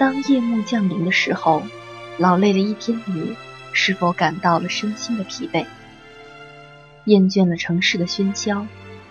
[0.00, 1.62] 当夜幕降临的时候，
[2.16, 3.36] 劳累了一天的你，
[3.74, 5.66] 是否感到了身心的疲惫？
[7.04, 8.66] 厌倦了城市的喧嚣，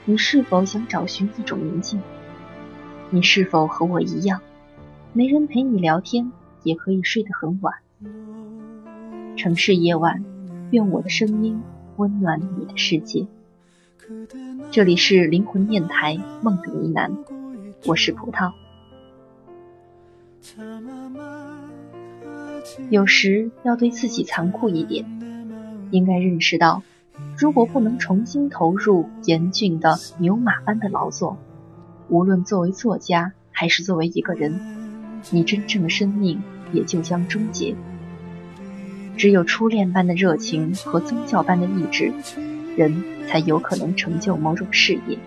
[0.06, 2.02] 你是否想找寻一种宁静？
[3.12, 4.42] 你是否和我一样，
[5.14, 6.32] 没人陪你聊天，
[6.64, 7.76] 也可以睡得很晚？
[9.38, 10.26] 城市夜晚，
[10.72, 11.62] 愿我的声音
[11.98, 13.28] 温暖你的世界。
[14.72, 17.12] 这里是灵魂电台梦的呢喃，
[17.86, 18.54] 我是葡萄。
[22.90, 25.06] 有时要对自己残酷一点，
[25.92, 26.84] 应该认识到，
[27.38, 31.38] 如果不能重新投入严峻的牛马般的劳作，
[32.08, 34.60] 无论作为作家还是作为一个人，
[35.32, 36.42] 你真正的生命
[36.74, 37.76] 也就将终结。
[39.18, 42.14] 只有初恋般的热情和宗教般的意志，
[42.78, 45.18] 人才有可能成就某种事业。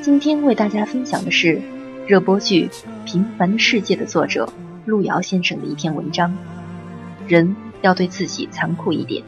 [0.00, 1.60] 今天为大家分享的是
[2.06, 2.68] 热播剧
[3.06, 4.46] 《平凡的世界》的作者。
[4.84, 6.36] 路遥先生的一篇文章：
[7.26, 9.24] 人要对自己残酷一点。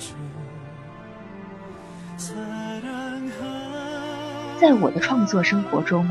[4.61, 6.07] 在我的创作生活中，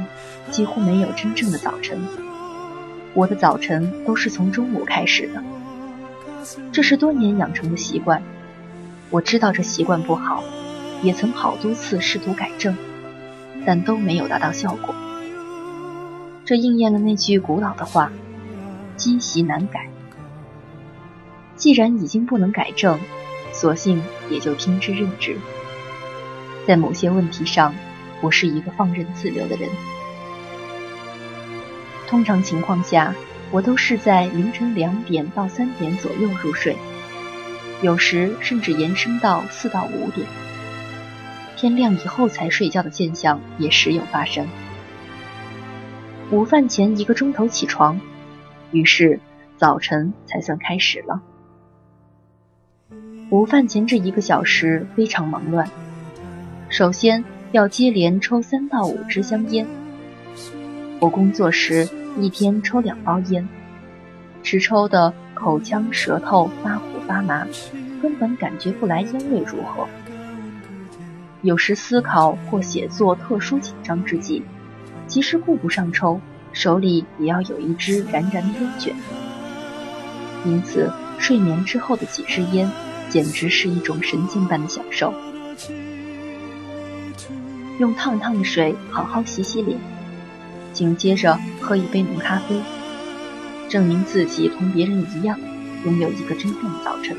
[0.50, 2.00] 几乎没有真正的早晨。
[3.14, 5.44] 我的早晨都是从中午开始的，
[6.72, 8.24] 这是多年养成的习惯。
[9.12, 10.44] 我知道这习惯不好，
[11.04, 12.76] 也曾好多次试图改正，
[13.68, 14.96] 但都没有达到效果。
[16.46, 18.12] 这应验了那句古老的话。
[18.98, 19.90] 积习难改，
[21.58, 22.98] 既然已经不能改正，
[23.52, 25.36] 索性也就听之任之。
[26.66, 27.76] 在某些问题上，
[28.22, 29.70] 我是一个放任自流的人。
[32.08, 33.14] 通常情况下，
[33.52, 36.78] 我都是在凌晨两点到三点左右入睡，
[37.82, 40.26] 有时甚至延伸到四到五点。
[41.58, 44.48] 天亮以后才睡觉的现象也时有发生。
[46.32, 48.00] 午饭前一个钟头起床。
[48.72, 49.20] 于是，
[49.58, 51.22] 早晨才算开始了。
[53.30, 55.70] 午饭前这一个小时非常忙乱。
[56.68, 59.68] 首先要接连抽三到五支香烟。
[61.00, 61.88] 我工作时
[62.18, 63.48] 一天抽两包烟，
[64.42, 67.46] 直抽的口腔舌头发苦发麻，
[68.02, 69.88] 根本感觉不来烟味如何。
[71.44, 74.42] 有时思考或写作特殊紧张之际，
[75.08, 76.20] 即使顾不上抽。
[76.54, 78.96] 手里也要有一支燃燃的烟卷，
[80.46, 80.90] 因此
[81.20, 82.72] 睡眠之后的几支烟，
[83.10, 85.14] 简直是一种神经般的享受。
[87.78, 89.78] 用烫烫的水好好洗洗脸，
[90.72, 92.62] 紧接着喝一杯浓咖啡，
[93.68, 95.38] 证明自己同别人一样，
[95.84, 97.18] 拥有一个真正的早晨。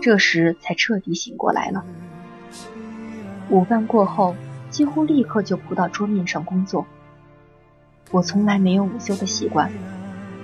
[0.00, 1.84] 这时才彻底醒过来了。
[3.50, 4.34] 午饭过后，
[4.76, 6.86] 几乎立刻就扑到桌面上工作。
[8.10, 9.72] 我从来没有午休的习惯，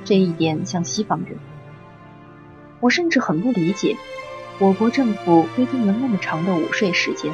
[0.07, 1.37] 这一点像西方人。
[2.81, 3.95] 我甚至很不理解，
[4.59, 7.31] 我国政府规定了那么长的午睡时间。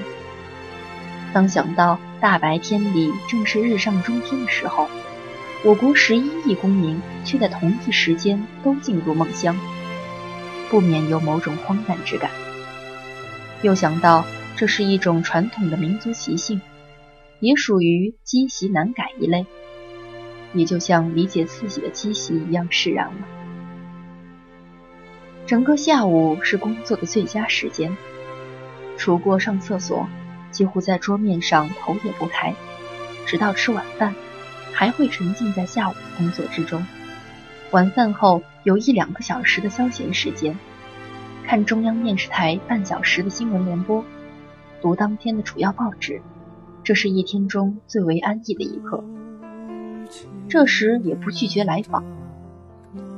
[1.32, 4.88] 当想到大白天里正是日上中天的时候，
[5.62, 9.56] 我国十一亿公民却在同一时间都进入梦乡，
[10.68, 12.28] 不免有某种荒诞之感。
[13.62, 14.24] 又想到
[14.56, 16.60] 这是一种传统的民族习性，
[17.40, 19.46] 也属于积习难改一类。
[20.54, 23.28] 也就像理解自己的积习一样释然了。
[25.46, 27.94] 整个下午是工作的最佳时间，
[28.96, 30.08] 除过上厕所，
[30.50, 32.54] 几乎在桌面上头也不抬，
[33.26, 34.14] 直到吃晚饭，
[34.72, 36.84] 还会沉浸在下午的工作之中。
[37.70, 40.58] 晚饭后有一两个小时的消闲时间，
[41.46, 44.02] 看中央电视台半小时的新闻联播，
[44.80, 46.22] 读当天的主要报纸，
[46.88, 49.04] 这是一天中最为安逸的一刻。
[50.48, 52.02] 这时也不拒绝来访。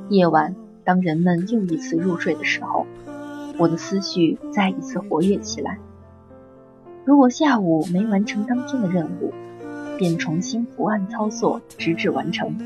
[0.08, 2.84] 夜晚，当人们又一次入睡的时候，
[3.58, 5.78] 我的思绪再一次活跃起来。
[7.04, 9.32] 如果下午没完成当天的任务，
[9.96, 12.56] 便重新伏案操作，直至完成。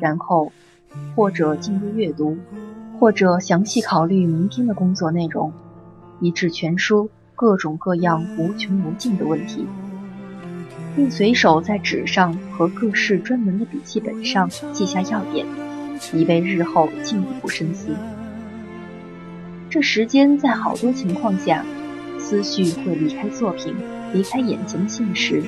[0.00, 0.52] 然后，
[1.14, 2.38] 或者进入阅读，
[2.98, 5.52] 或者详细考虑明天的工作内容，
[6.18, 9.66] 以致全书各种各样无穷无尽的问题。
[10.98, 15.46] 并随手在纸上和各式专门的笔记本上记下要点，
[16.12, 17.94] 以备日后进一步深思。
[19.70, 21.64] 这时间在好多情况下，
[22.18, 23.72] 思绪会离开作品，
[24.12, 25.44] 离开眼前的现实，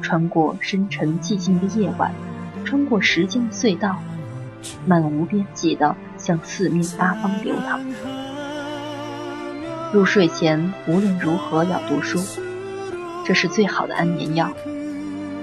[0.00, 2.12] 穿过深沉寂静的夜晚，
[2.64, 4.02] 穿过时间的隧道，
[4.84, 7.80] 漫无边际地向四面八方流淌。
[9.92, 12.18] 入睡前无论如何要读书，
[13.24, 14.52] 这是最好的安眠药。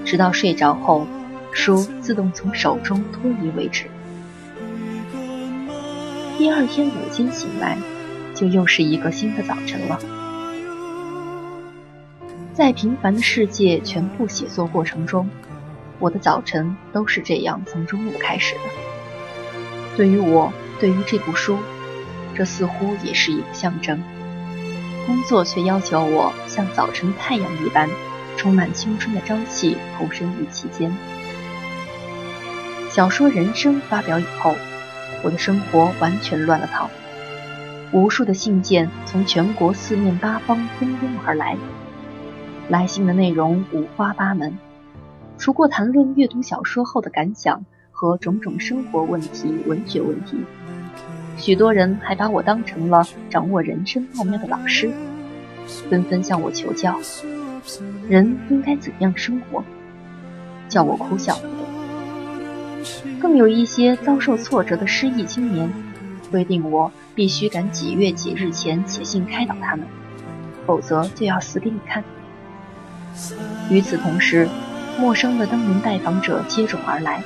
[0.06, 1.06] 直到睡着后，
[1.52, 3.86] 书自动从手中脱离为止。
[6.38, 7.78] 第二天午间醒来，
[8.34, 10.00] 就又是一个新的早晨了。
[12.54, 15.30] 在平凡的世界全部写作过程中，
[16.00, 18.62] 我的早晨都是这样从中午开始的。
[19.96, 21.58] 对于我，对于这部书，
[22.36, 24.02] 这似乎也是一个象征。
[25.10, 27.90] 工作却要求我像早晨太阳一般，
[28.38, 30.96] 充满青春的朝气，投身于其间。
[32.92, 34.54] 小说《人生》发表以后。
[35.24, 36.90] 我的生活完全乱了套，
[37.92, 41.58] 无数的信件从全国四面八方蜂拥而来，
[42.70, 44.58] 来信的内容五花八门，
[45.38, 50.38] 除过谈论阅读小说后的感想和种种生活问题、文学问题，
[51.40, 54.92] 许多人还把我当成了掌握人生奥妙的老师，
[55.90, 57.00] 纷纷向我求教，
[58.10, 59.64] 人应该怎样生活，
[60.68, 63.20] 叫我哭笑不得。
[63.20, 65.72] 更有一些遭受挫折的失意青年，
[66.30, 69.86] 规定我必须赶几月几日前写信开导他们，
[70.68, 72.04] 否则就要死给你看。
[73.70, 74.48] 与此同时，
[75.00, 77.24] 陌生的登门拜访者接踵而来，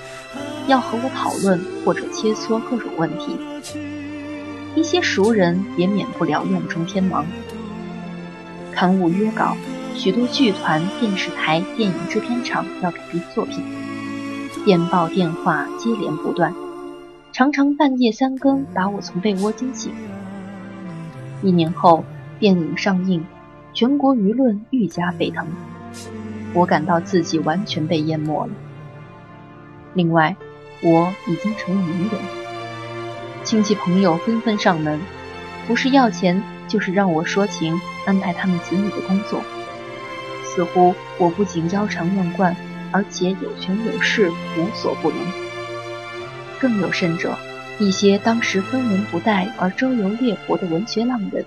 [0.68, 3.38] 要和我讨论或者切磋各种问题。
[4.76, 7.26] 一些熟人也免不了院中天忙，
[8.72, 9.56] 刊物约稿，
[9.96, 13.64] 许多剧团、电视台、电影制片厂要改编作品。
[14.66, 16.54] 电报电话接连不断，
[17.32, 19.92] 常常半夜三更把我从被窝惊醒。
[21.44, 22.04] 一年后，
[22.40, 23.24] 电影上映，
[23.74, 25.46] 全国舆论愈加沸腾，
[26.54, 28.54] 我感到自己完全被淹没了。
[29.94, 30.36] 另外，
[30.82, 32.12] 我已经成了名人，
[33.54, 35.00] 亲戚朋友纷纷上门，
[35.68, 39.44] 不是要钱，就是让我说情，安排他们子女的工作。
[40.44, 42.56] 似乎我不仅腰缠万贯。
[42.92, 45.20] 而且有权有势，无所不能。
[46.60, 47.38] 更有甚者，
[47.78, 51.46] 一些当时分文不带而周游列国的文学浪人，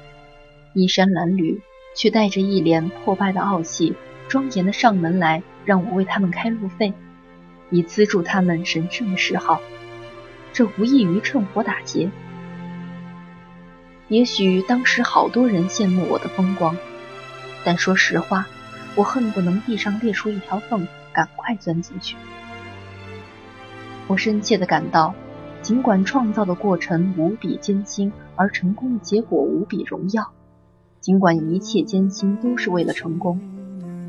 [0.75, 1.59] 衣衫褴褛，
[1.97, 3.97] 却带着一脸破败的傲气，
[4.29, 6.93] 庄严的上门来让我为他们开路费，
[7.71, 9.61] 以资助他们神圣的嗜好。
[10.57, 12.11] 这无异于趁火打劫。
[14.09, 16.75] 也许当时好多人羡慕我的风光，
[17.63, 18.47] 但说实话，
[18.95, 20.89] 我恨不能地上裂出一条缝。
[21.13, 22.17] 赶快钻进去！
[24.07, 25.15] 我深切地感到，
[25.61, 30.25] 尽管创造的过程无比艰辛，而成功的结果无比荣耀；
[31.01, 33.41] 尽管一切艰辛都是为了成功，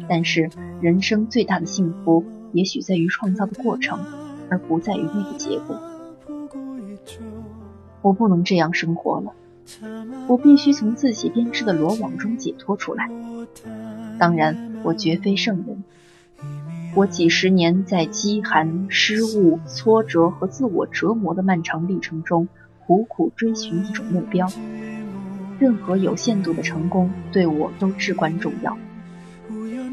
[0.07, 0.49] 但是
[0.81, 3.99] 人生最大的幸福，也许在于创造的过程，
[4.49, 5.77] 而不在于那个结果。
[8.07, 9.33] 我不能这样生活了，
[10.27, 13.09] 我必须从自己编织的罗网中解脱出来。
[14.17, 15.83] 当然，我绝非圣人。
[16.95, 22.47] 我几十年在饥寒、失误、挫折和自我折磨的漫长历程中，
[22.85, 24.47] 苦苦追寻一种目标。
[25.59, 28.77] 任何有限度的成功对我都至关重要。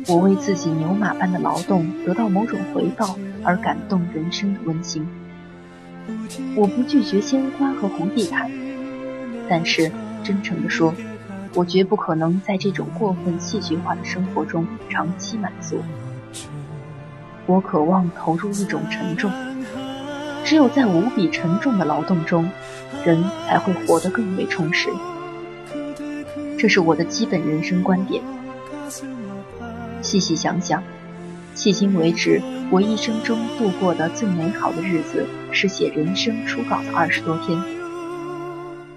[0.06, 5.04] 我为自己牛马般的劳动得到某种回报而感动人生的温馨。
[6.56, 8.50] 我不拒绝鲜花和红地毯，
[9.48, 9.90] 但是
[10.22, 10.94] 真诚地说，
[11.54, 15.80] 我绝不可能在这种过分戏剧化的生活中长期满足。
[17.46, 19.30] 我渴望投入一种沉重，
[20.44, 22.48] 只有在无比沉重的劳动中，
[23.04, 24.88] 人才会活得更为充实。
[26.58, 28.22] 这是我的基本人生观点。
[30.00, 30.82] 细细想想，
[31.54, 32.40] 迄今为止，
[32.70, 37.60] 我一生中度过的最美好的日子是写人生初稿的二十多天。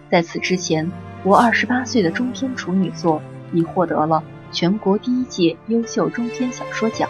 [0.09, 0.89] 在此之前，
[1.23, 3.21] 我二十八岁的中篇处女作
[3.51, 7.09] 已获得了全国第一届优秀中篇小说奖。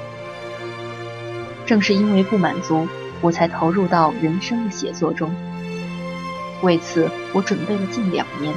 [1.66, 2.88] 正是因为不满足，
[3.22, 5.34] 我才投入到人生的写作中。
[6.64, 8.54] 为此，我准备了近两年，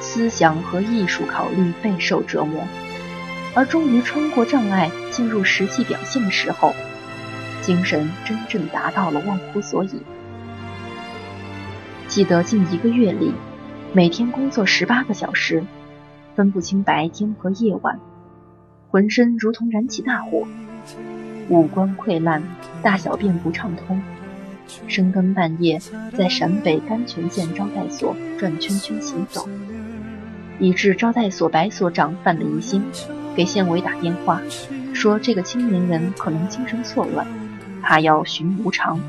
[0.00, 2.62] 思想和艺术考虑备受折磨，
[3.54, 6.74] 而终于穿过障碍，进入实际表现的时候，
[7.66, 9.90] 精神真正达到了忘乎所以。
[12.06, 13.32] 记得近一个月里，
[13.92, 15.64] 每天工作十八个小时，
[16.36, 17.98] 分不清白天和夜晚，
[18.88, 20.46] 浑身如同燃起大火。
[21.48, 22.40] 五官溃烂，
[22.84, 24.00] 大小便不畅通，
[24.86, 25.80] 深更半夜
[26.16, 29.48] 在陕北甘泉县招待所转圈圈行走，
[30.60, 32.80] 以致招待所白所长犯了疑心，
[33.34, 34.40] 给县委打电话，
[34.94, 37.26] 说这个青年人可能精神错乱，
[37.82, 39.00] 怕要寻无常。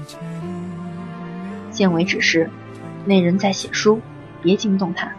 [1.72, 2.50] 县委指示，
[3.06, 4.02] 那人在写书，
[4.42, 5.12] 别惊动他。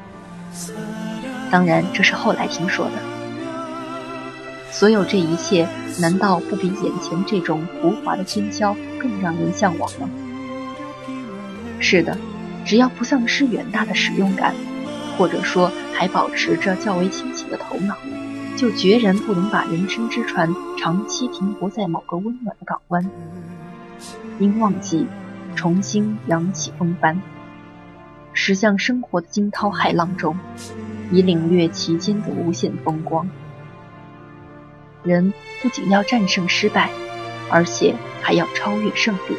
[1.50, 2.92] 当然，这是后来听说的。
[4.70, 5.68] 所有这一切。
[6.00, 10.08] 难道不比眼前这种浮华的喧嚣更让人向往吗？
[11.80, 12.16] 是的，
[12.64, 14.54] 只要不丧失远大的使用感，
[15.16, 17.96] 或者说还保持着较为清醒的头脑，
[18.58, 23.08] 就决然不能把人生之船长期停泊在某个温暖的港湾。
[24.40, 25.06] 应忘记，
[25.54, 27.22] 重新扬起风帆，
[28.32, 30.36] 驶向生活的惊涛骇浪中，
[31.12, 33.30] 以领略其间的无限风光。
[35.04, 36.90] 人不仅要战胜失败，
[37.48, 39.36] 而且还要超越胜利。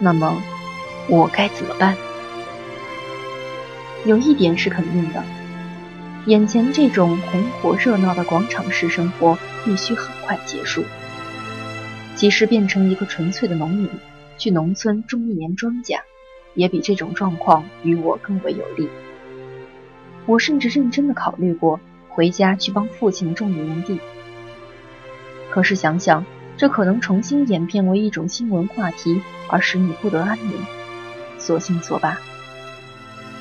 [0.00, 0.42] 那么，
[1.08, 1.96] 我该怎么办？
[4.04, 5.22] 有一点是肯定的，
[6.26, 10.82] 眼前这种红火热闹的广场式生活必须很快结束。
[12.14, 13.88] 即使变成一个纯粹的农民，
[14.38, 16.00] 去农村种一年庄稼，
[16.54, 18.88] 也比这种状况与我更为有利。
[20.26, 21.80] 我甚至认真的考虑过。
[22.08, 23.98] 回家去帮父亲种一地，
[25.50, 26.24] 可是想想，
[26.56, 30.52] 这可能重新演变为一种新闻话题，而使你不得安宁，
[31.38, 32.16] 索性作罢。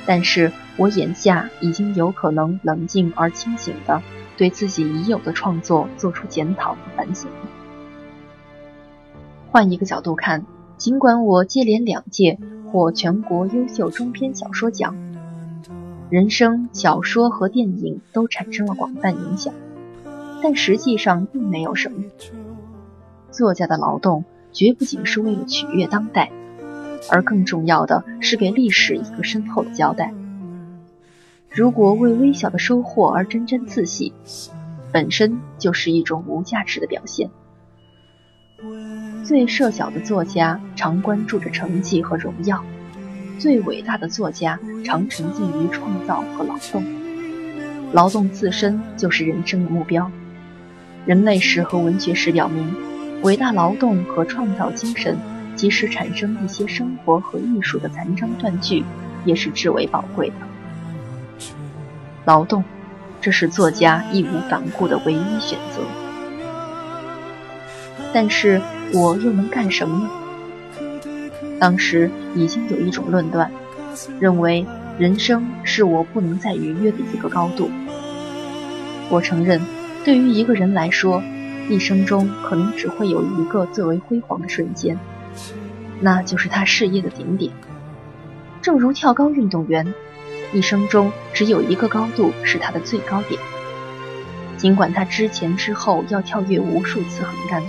[0.06, 4.02] 但是我眼下已经有可能冷静而清醒的
[4.38, 7.30] 对自己已有的创作做出检讨和反省。
[9.50, 10.46] 换一个角度看，
[10.78, 12.40] 尽管我接连两届
[12.72, 14.96] 获全国优秀中篇小说奖。
[16.10, 19.54] 人生、小说和电影都产生了广泛影响，
[20.44, 22.04] 但实际上并没有什么。
[23.32, 26.32] 作家的劳动绝不仅是为了取悦当代，
[27.10, 30.14] 而更重要的是给历史一个深厚的交代。
[31.50, 34.14] 如果为微小的收获而沾沾自喜，
[34.92, 37.30] 本身就是一种无价值的表现。
[39.24, 42.64] 最设小的作家常关注着成绩和荣耀。
[43.40, 46.84] 最伟大的作家常沉浸于创造和劳动，
[47.92, 50.10] 劳动自身就是人生的目标。
[51.06, 52.74] 人类史和文学史表明，
[53.24, 55.18] 伟大劳动和创造精神，
[55.64, 58.84] 即使产生一些生活和艺术的残章断句，
[59.24, 60.36] 也是至为宝贵的。
[62.26, 62.62] 劳动，
[63.22, 65.80] 这是作家义无反顾的唯一选择。
[68.14, 68.60] 但是
[68.92, 70.10] 我又能干什么呢？
[71.62, 73.50] 当时已经有一种论断，
[74.20, 74.66] 认为
[75.00, 77.72] 人生是我不能再逾越的一个高度。
[79.10, 79.62] 我承认，
[80.04, 81.24] 对于一个人来说，
[81.70, 85.00] 一生中可能只会有一个最为辉煌的瞬间，
[86.04, 87.52] 那就是他事业的顶点。
[88.62, 89.94] 正如跳高运动员，
[90.52, 93.42] 一生中只有一个高度是他的最高点，
[94.58, 97.64] 尽管他之前之后要跳跃无数次横杆。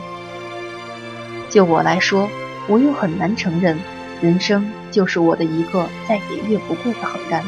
[1.49, 2.29] 就我来说。
[2.67, 3.79] 我又很难承认，
[4.23, 7.45] 人生就是我的一个再也越不过的横杆。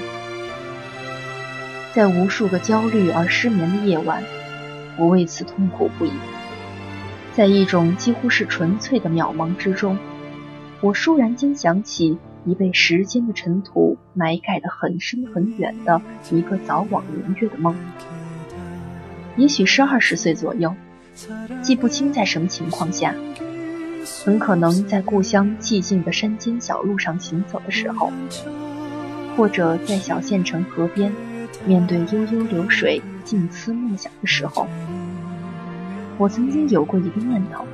[1.95, 4.23] 在无数个焦虑而失眠的夜晚，
[4.99, 6.13] 我为此痛苦不已。
[7.33, 9.97] 在一种几乎是纯粹的渺茫之中，
[10.81, 17.75] 我倏然间想起已被时间的尘土埋盖得很深很远的一个早往年月的梦。
[19.37, 20.75] 也许是二十岁左右，
[21.63, 23.15] 记不清在什么情况下。
[24.25, 28.13] 很可能在故乡寂静的山间小路上行走的时候，
[29.37, 31.13] 或者在小县城河边，
[31.67, 34.69] 面对悠悠流水静思默想的时候，
[36.19, 37.65] 我曾经有过一个念头：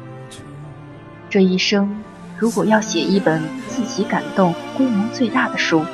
[1.29, 2.03] 这一生
[2.43, 5.85] 如果要写一本自己感动、规模最大的书，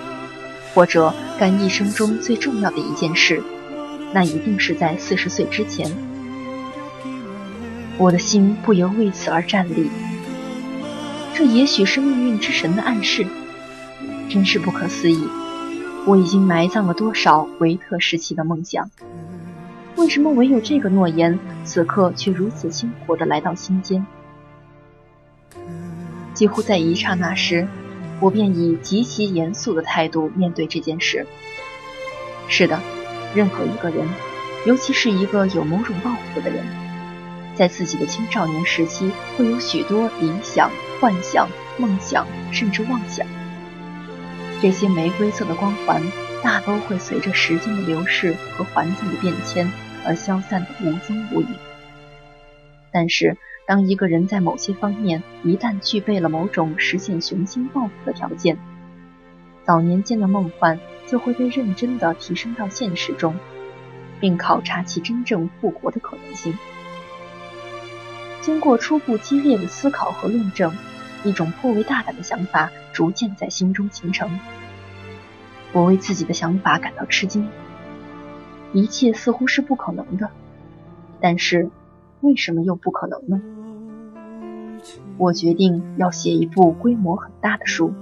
[0.72, 3.42] 或者干一生中最重要的一件事，
[4.14, 5.92] 那一定是在四十岁之前。
[7.98, 9.90] 我的心不由为此而站立。
[11.34, 13.26] 这也许是命运之神的暗示，
[14.30, 15.28] 真是不可思议。
[16.06, 18.90] 我已经埋葬了多少维特时期的梦想？
[19.96, 24.06] 为什么唯有这个诺言，此刻却如此鲜活地来到心间？
[26.38, 27.66] 几乎在一刹那时，
[28.20, 31.26] 我便以极其严肃的态度面对这件事。
[32.46, 32.80] 是的，
[33.34, 34.06] 任何一个人，
[34.64, 36.64] 尤其是一个有某种抱负的人，
[37.56, 40.70] 在自己的青少年时期，会有许多理想。
[41.00, 43.26] 幻想、梦想，甚至妄想，
[44.62, 46.00] 这些玫瑰色的光环，
[46.40, 49.68] 大都会随着时间的流逝和环境的变迁
[50.04, 51.48] 而消散的无踪无影。
[52.92, 53.36] 但是，
[53.68, 58.56] 当一个人在某些方面一旦具备了某种实现雄心抱负的条件，
[59.62, 63.36] 早年间的梦幻就会被认真地提升到现实中，
[64.20, 66.56] 并考察其真正复活的可能性。
[68.40, 70.72] 经过初步激烈的思考和论证，
[71.22, 74.30] 一种颇为大胆的想法逐渐在心中形成。
[75.74, 77.46] 我为自己的想法感到吃惊。
[78.72, 80.30] 一切似乎是不可能的，
[81.20, 81.68] 但是
[82.22, 83.42] 为什么又不可能呢？
[85.18, 87.92] 我决定要写一部规模很大的书。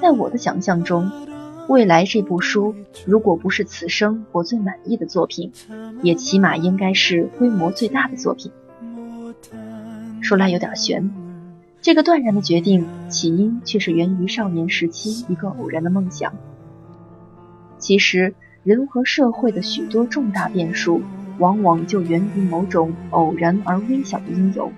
[0.00, 1.10] 在我的想象中，
[1.68, 2.74] 未来这部书
[3.06, 5.52] 如果不是此生我最满意的作品，
[6.02, 8.52] 也起码应该是规模最大的作品。
[10.20, 11.10] 说来有点悬，
[11.80, 16.32] 这个断然的决定起因却是源于少年时期一个偶然的梦想。
[17.78, 21.00] 其实，人和社会的许多重大变数，
[21.38, 24.70] 往往就源于某种偶然而微小的因由。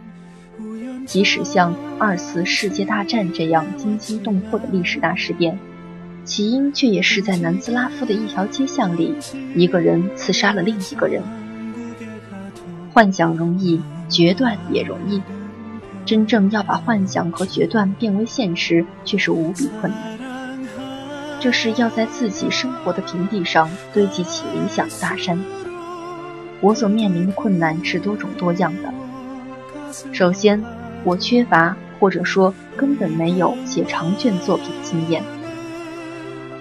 [1.06, 5.58] 即使像二次世界大战这样惊心动魄的历史大事件，
[6.24, 9.14] 起因却也是在南斯拉夫的一条街巷里，
[9.54, 11.22] 一个人刺杀了另一个人。
[12.92, 15.20] 幻想容易，决断也容易，
[16.06, 20.18] 真正要把幻想和决断变为现实，却是无比困难。
[21.40, 25.42] 这是要在自己生活的平地上堆积起理想的大山。
[26.60, 28.94] 我所面临的困难是多种多样的。
[30.12, 30.62] 首先，
[31.04, 35.22] 我缺乏或者说根本没有写长卷作品的经验。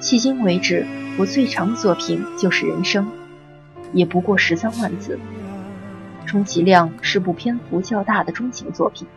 [0.01, 0.85] 迄今为止，
[1.17, 3.05] 我最长的作品就是《人生》，
[3.93, 5.17] 也不过十三万字，
[6.25, 9.07] 充其量是部篇幅较大的中型作品。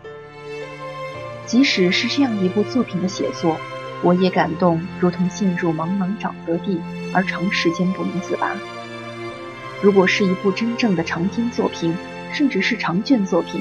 [1.44, 3.56] 即使是这样一部作品的写作，
[4.02, 6.80] 我也感动，如同陷入茫茫沼泽地
[7.12, 8.52] 而长时间不能自拔。
[9.82, 11.94] 如果是一部真正的长篇作品，
[12.32, 13.60] 甚至是长卷作品，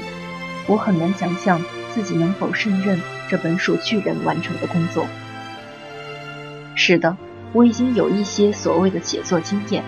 [0.66, 5.06] 我很难想象自己能否胜任这本属巨人完成的工作。
[6.74, 7.16] 是的，
[7.52, 9.84] 我已经有一些所谓的写作经验，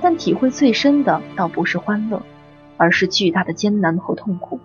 [0.00, 2.22] 但体会最深的倒不是欢乐，
[2.76, 4.60] 而是巨大的艰难和痛苦。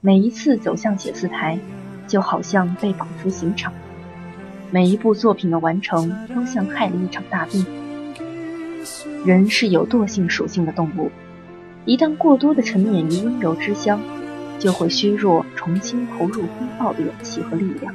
[0.00, 1.58] 每一次走向写字台。
[2.08, 3.70] 就好像被绑出刑场，
[4.70, 7.66] 每一部作品的完成都像害了一场大病。
[9.26, 11.10] 人是有惰性属性的动物，
[11.84, 14.00] 一旦过多的沉湎于温柔之乡，
[14.58, 17.94] 就会削弱重新投入风暴的勇气和力量。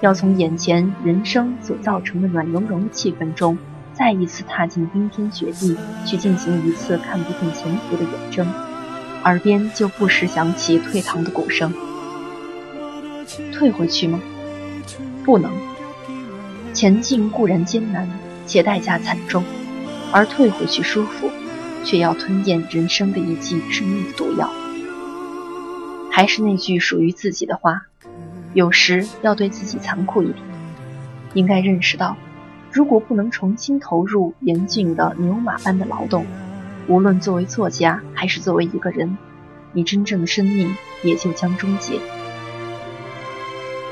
[0.00, 3.56] 要从眼前人生所造成的暖融融的气氛中，
[3.92, 8.46] 再一次踏进冰天雪地，去进行一次看不见前途的远征，
[9.22, 11.72] 耳边就不时响起退堂的鼓声。
[13.52, 14.20] 退回去吗？
[15.24, 15.50] 不能。
[16.72, 18.08] 前进固然艰难，
[18.46, 19.44] 且代价惨重，
[20.10, 21.30] 而退回去舒服，
[21.84, 24.50] 却要吞咽人生的一剂致命的毒药。
[26.10, 27.82] 还是那句属于自己的话：
[28.52, 30.36] 有时要对自己残酷一点，
[31.34, 32.16] 应该认识到，
[32.70, 36.24] 如果不能重新投入严峻的牛马般的劳动，
[36.86, 39.16] 无论作为作家还是作为一个人，
[39.72, 41.98] 你真正的生命也就将终结。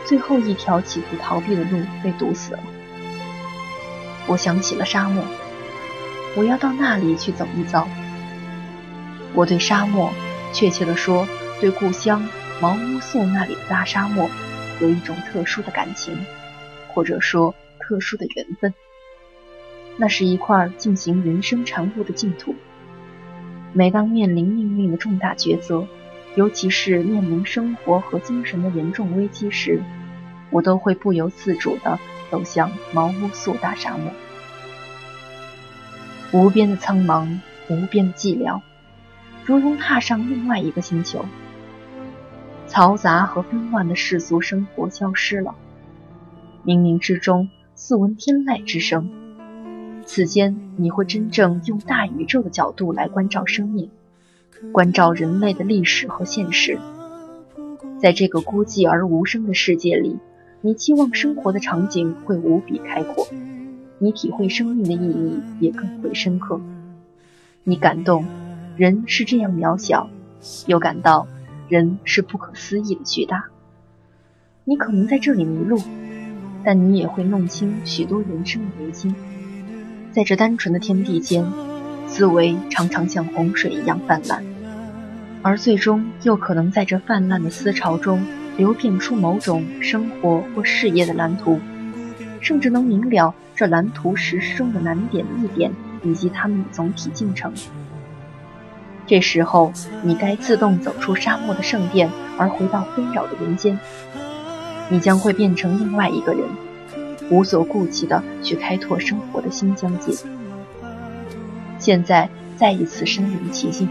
[0.05, 2.61] 最后一条企图逃避的路被堵死了。
[4.29, 5.25] 我想起了沙漠，
[6.37, 7.87] 我要到那里去走一遭。
[9.35, 10.11] 我对沙漠，
[10.53, 11.27] 确切地说，
[11.61, 12.27] 对故乡
[12.61, 14.29] 毛乌素那里的大沙漠，
[14.81, 16.16] 有一种特殊的感情，
[16.88, 18.75] 或者说特殊的缘分。
[19.97, 22.55] 那是一块进行人生产物的净土。
[23.75, 25.87] 每当面临命运的重大抉择，
[26.35, 29.83] 尤其是面临生活和精神的严重危机时，
[30.51, 31.99] 我都会不由自主地
[32.31, 34.12] 走向毛乌素大沙漠，
[36.33, 38.62] 无边的苍茫，无边的寂寥，
[39.45, 41.25] 如同踏上另外一个星球。
[42.68, 45.55] 嘈杂和纷乱的世俗生活消失了，
[46.64, 49.11] 冥冥之中似闻天籁之声。
[50.07, 53.90] 此间，你会真正用大宇宙的角度来关照生命，
[54.73, 56.79] 关照人类的历史和现实。
[57.99, 60.18] 在这个孤寂而无声的世界里。
[60.64, 63.27] 你期望生活的场景会无比开阔，
[64.03, 66.61] 你体会生命的意义也更会深刻。
[67.62, 68.25] 你感动，
[68.77, 70.11] 人是这样渺小，
[70.67, 71.29] 又感到
[71.69, 73.45] 人是不可思议的巨大。
[74.65, 75.79] 你可能在这里迷路，
[76.65, 79.15] 但你也会弄清许多人生的维基。
[80.11, 81.47] 在这单纯的天地间，
[82.09, 84.45] 思维常常像洪水一样泛滥，
[85.43, 88.21] 而最终又可能在这泛滥的思潮中。
[88.59, 91.59] 流变出某种生活或事业的蓝图，
[92.41, 97.53] 甚至能明了这蓝图实施中的难点、易点以及它们的总体进程。
[99.07, 103.79] 这时候，你该自动走出沙漠的圣殿，而回到纷扰的人间。
[104.88, 106.45] 你将会变成另外一个人，
[107.31, 110.12] 无所顾忌地去开拓生活的新疆界。
[111.79, 113.88] 现在再一次身临其境，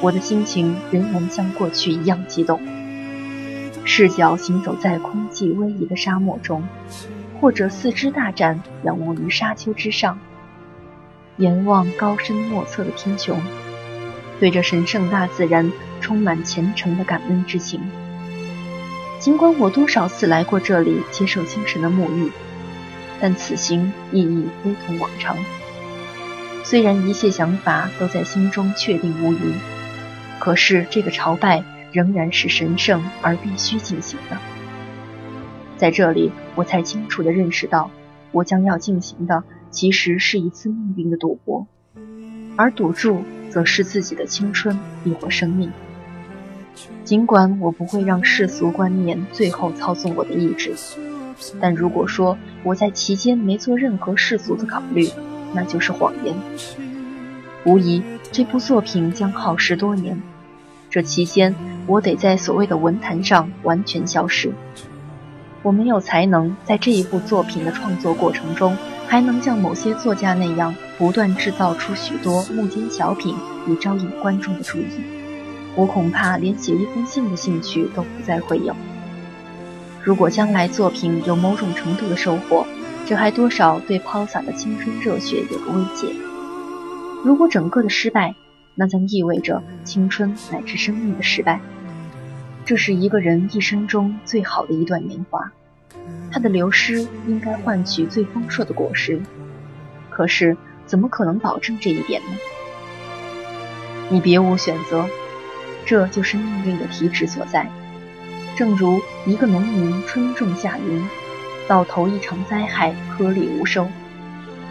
[0.00, 2.60] 我的心情仍然像过去一样激动。
[3.84, 6.62] 视角行走在空寂逶迤的沙漠中，
[7.40, 10.18] 或者四肢大展，仰卧于沙丘之上，
[11.38, 13.34] 眼望高深莫测的天穹。
[14.38, 17.80] 对着神圣大自然充满虔诚的感恩之情。
[19.18, 22.30] 尽管我多少次来过这里接受精神的沐浴，
[23.20, 25.36] 但此行意义非同往常。
[26.62, 29.54] 虽然一切想法都在心中确定无疑，
[30.38, 34.36] 可是这个朝拜仍然是神圣而必须进行的。
[35.80, 37.90] 在这里，我才清楚地认识到，
[38.32, 41.66] 我将要进行的其实是一次命运的赌博，
[42.54, 45.72] 而赌注则是自己的青春亦或生命。
[47.02, 50.74] 尽管我不会让世俗观念最后操纵我的意志，
[51.62, 55.08] 但如果说我在其间没做任何世俗的考虑，
[55.54, 56.36] 那就是谎言。
[57.64, 60.20] 无疑，这部作品将耗时多年，
[60.90, 61.54] 这期间
[61.86, 64.52] 我得在所谓的文坛上完全消失。
[65.62, 73.34] 我没有才能在这一部作品的创作过程中，还能像某些作家那样不断制造出许多幕间小品
[73.68, 74.86] 以招引观众的注意。
[75.76, 78.74] 我恐怕连写一封信的兴趣都不再会有。
[80.02, 82.66] 如果将来作品有某种程度的收获，
[83.06, 86.08] 这还多少对抛洒的青春热血有个慰藉。
[87.22, 88.34] 如果整个的失败，
[88.74, 91.60] 那将意味着青春乃至生命的失败。
[92.64, 95.50] 这是一个人一生中最好的一段年华，
[96.30, 99.20] 它的流失应该换取最丰硕的果实。
[100.08, 102.28] 可是，怎么可能保证这一点呢？
[104.08, 105.04] 你别无选择，
[105.84, 107.68] 这就是命运的体旨所在。
[108.56, 111.02] 正如一个农民春种夏耘，
[111.66, 113.88] 到头一场灾害颗粒无收，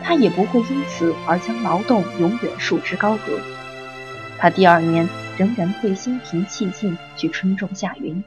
[0.01, 3.39] 他也不会因此而将劳动永远束之高阁。
[4.37, 5.09] 他第二年。
[5.39, 8.21] 仍然会心平气静去春种夏耘，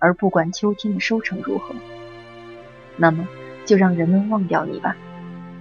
[0.00, 1.76] 而不管秋天的收成如何。
[2.96, 3.28] 那么，
[3.64, 4.96] 就让人们忘掉你吧，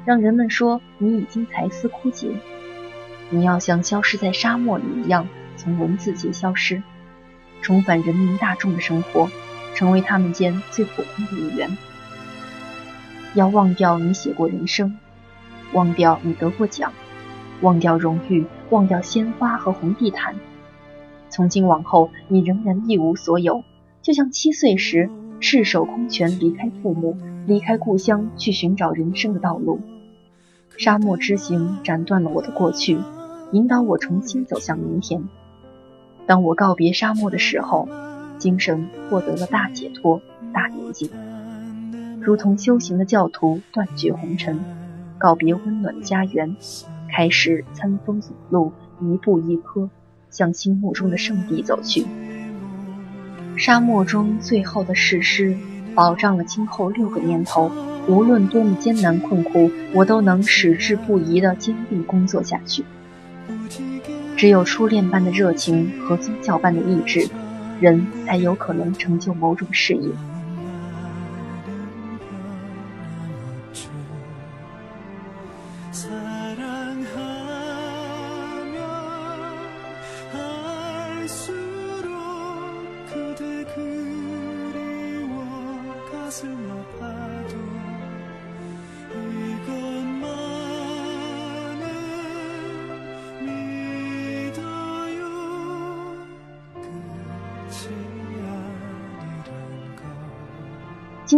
[0.04, 2.32] 让人们说你已经才思枯竭。
[3.30, 6.82] 你要像消失在沙漠里一样，从文字界消失，
[7.62, 9.30] 重返人民大众的生活，
[9.75, 11.78] 成为他们间最普通的一员。
[13.36, 14.97] 要忘掉你写过人生，
[15.73, 16.91] 忘掉你得过奖，
[17.62, 20.34] 忘掉荣誉，忘掉鲜花和红地毯。
[21.39, 23.63] 从今往后，你仍然一无所有，
[24.02, 29.80] 就像七岁时赤手空拳离开父母、离开故乡去寻找人生的道路。
[30.75, 32.97] 沙漠之行斩断了我的过去，
[33.54, 35.30] 引导我重新走向明天。
[36.25, 37.88] 当我告别沙漠的时候，
[38.38, 40.21] 精神获得了大解脱、
[40.54, 41.10] 大宁静，
[42.19, 44.60] 如同修行的教徒断绝红尘，
[45.17, 46.58] 告别温暖家园，
[47.10, 49.89] 开始餐风饮露，一步一磕。
[50.29, 52.05] 向心目中的圣地走去。
[53.57, 55.55] 沙漠中最后的誓师，
[55.93, 57.71] 保障了今后六个年头，
[58.07, 62.85] 无论多么艰难困苦，我都能矢志不移地坚定工作下去。
[64.37, 67.27] 只有初恋般的热情和宗教般的意志，
[67.81, 70.09] 人才有可能成就某种事业。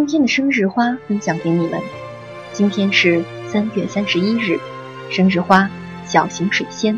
[0.02, 1.80] 今天的生日花分享给你们。
[2.54, 4.60] 今天是三月三十一日，
[5.12, 5.70] 生日花
[6.08, 6.98] 小型水仙，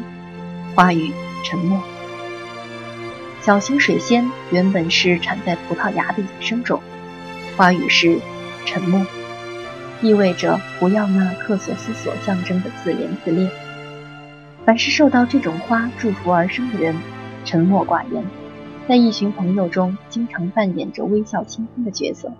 [0.74, 1.12] 花语
[1.44, 1.84] 沉默。
[3.42, 6.82] 小型水仙原本是产在葡萄牙的野生种，
[7.58, 8.18] 花语是
[8.66, 9.06] 沉默，
[10.02, 13.52] 意味着不要那克索斯所象征的自怜自恋。
[14.63, 16.96] 凡是受到这种花祝福而生的人，
[17.44, 18.24] 沉默寡言，
[18.88, 22.32] 在一群朋友中经常扮演着微笑倾听的角色。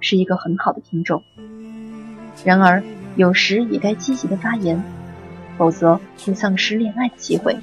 [0.00, 1.22] 是一个很好的听众，
[2.44, 2.82] 然而
[3.16, 4.82] 有时也该积极的发言，
[5.58, 7.56] 否则会丧失恋爱的机会。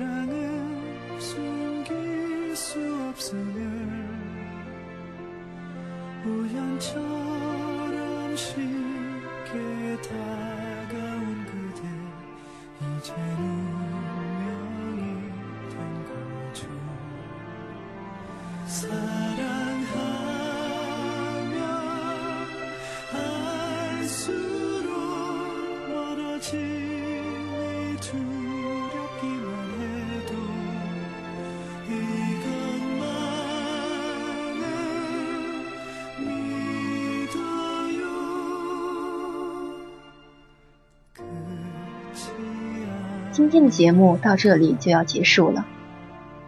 [43.38, 45.64] 今天的节目到这里就要结束了，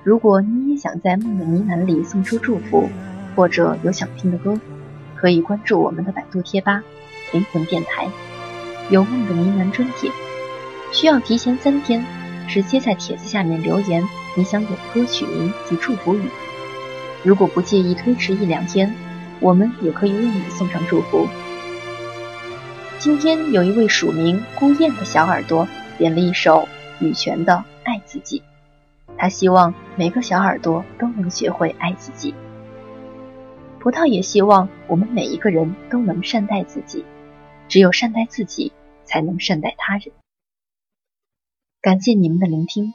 [0.02, 2.89] 如果你也想在梦的呢喃里送出祝福，
[3.36, 4.60] 或者有想听的歌，
[5.15, 6.82] 可以关注我们的百度贴吧
[7.32, 8.08] “灵魂电台”，
[8.89, 10.10] 有梦的呢喃专帖。
[10.91, 12.04] 需要提前三天，
[12.47, 14.04] 直接在帖子下面留言
[14.36, 16.23] 你想有歌曲名及祝福语。
[17.21, 18.91] 如果不介意推迟一两天，
[19.39, 21.28] 我们也可以为你送上祝福。
[22.97, 25.67] 今天有一位署名孤雁的小耳朵
[25.99, 26.67] 点了一首
[26.99, 28.39] 羽泉的《爱自己》，
[29.17, 32.33] 他希望每个小耳朵都能学会爱自己。
[33.79, 37.05] 葡萄也希望我们每一个人都能善待自己，
[37.67, 38.73] 只有善待自己，
[39.05, 40.12] 才能善待他人。
[41.81, 42.93] 感谢你们的聆听，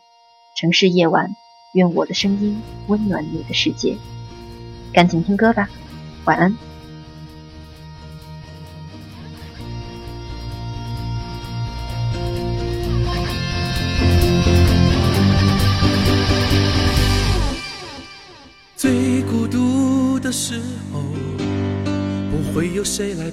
[0.60, 1.30] 城市夜晚，
[1.72, 3.96] 愿我的声音温暖你的世界。
[4.92, 5.70] 赶紧听歌吧，
[6.26, 6.73] 晚安。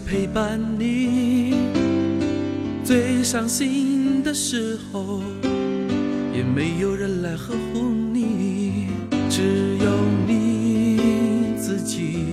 [0.06, 1.54] 陪伴你；
[2.84, 5.22] 最伤心的时候，
[6.36, 7.82] 也没有人来呵护
[8.14, 8.88] 你。
[9.30, 9.86] 只有
[10.28, 12.26] 你自己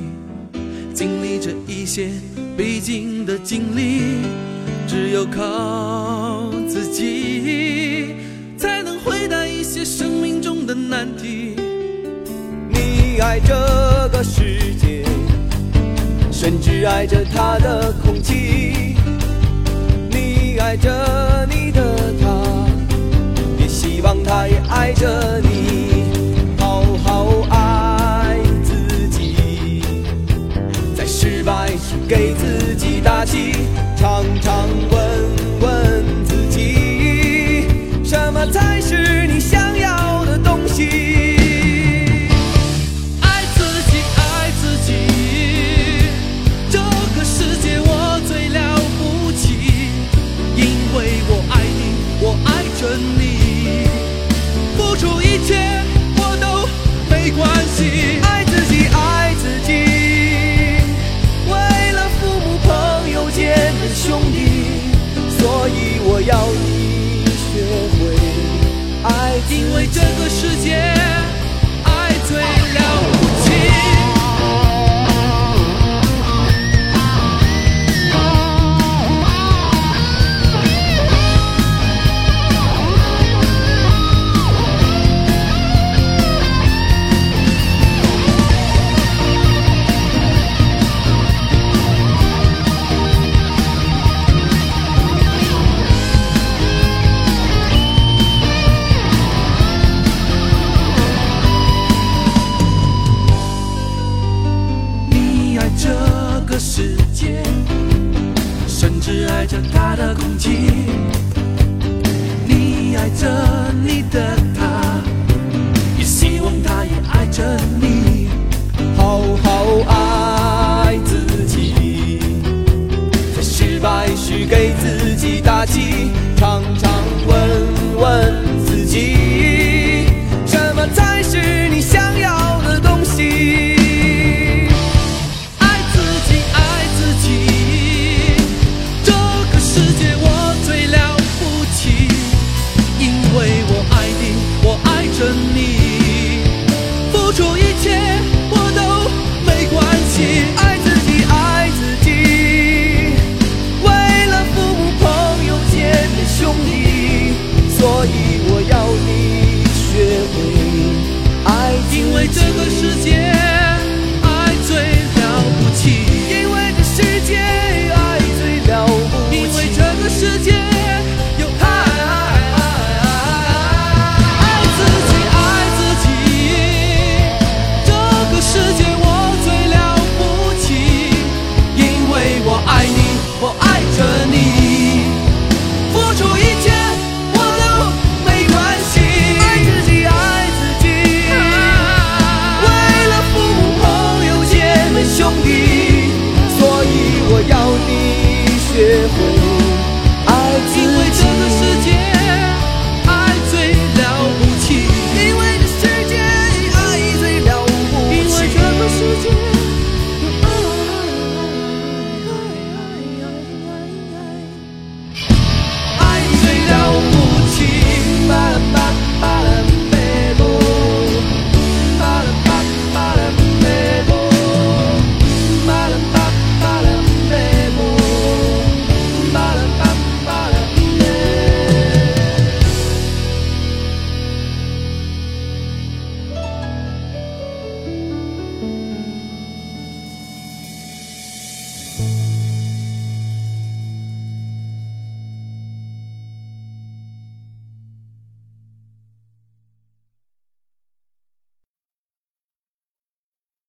[0.92, 2.10] 经历这一些
[2.56, 4.24] 必经的经历，
[4.86, 8.14] 只有靠自己
[8.56, 11.54] 才能回答一些生命中的难题。
[16.88, 18.96] 爱着他的空气。
[20.10, 21.80] 你爱着你的
[22.20, 22.26] 他，
[23.58, 25.47] 也希望他也爱着你。